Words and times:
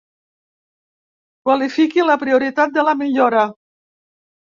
Qualifiqui 1.49 2.05
la 2.07 2.15
prioritat 2.23 2.73
de 2.79 2.87
la 2.89 2.95
millora. 3.03 3.45